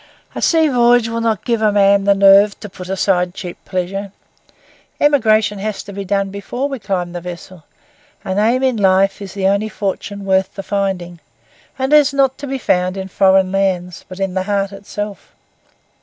[0.33, 4.11] A sea voyage will not give a man the nerve to put aside cheap pleasure;
[4.99, 7.65] emigration has to be done before we climb the vessel;
[8.25, 11.19] an aim in life is the only fortune worth the finding;
[11.77, 15.35] and it is not to be found in foreign lands, but in the heart itself.